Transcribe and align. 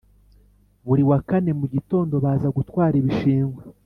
Buri 0.87 1.03
wa 1.09 1.19
kane 1.29 1.51
mugitondo 1.59 2.15
baza 2.23 2.47
gutwara 2.57 2.95
ibishingwe 3.01 3.61